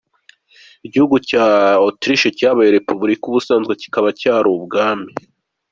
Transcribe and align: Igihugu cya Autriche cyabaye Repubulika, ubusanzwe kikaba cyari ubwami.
Igihugu 0.87 1.15
cya 1.29 1.45
Autriche 1.85 2.29
cyabaye 2.37 2.69
Repubulika, 2.77 3.23
ubusanzwe 3.27 3.73
kikaba 3.81 4.09
cyari 4.19 4.47
ubwami. 4.57 5.11